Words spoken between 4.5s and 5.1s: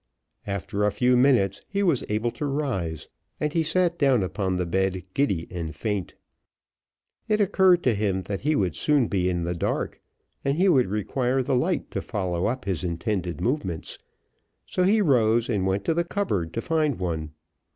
the bed